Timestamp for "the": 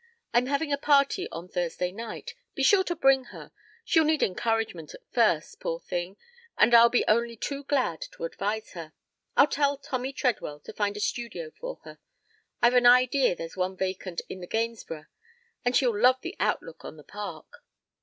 14.41-14.47, 16.21-16.35, 16.97-17.03